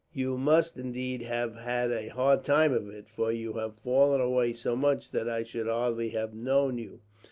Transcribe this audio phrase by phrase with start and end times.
[0.15, 4.53] You must indeed have had a hard time of it, for you have fallen away
[4.53, 7.01] so much that I should hardly have known you."